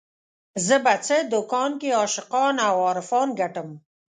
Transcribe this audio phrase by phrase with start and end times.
[0.65, 3.69] زه په څه دکان کې عاشقان او عارفان ګټم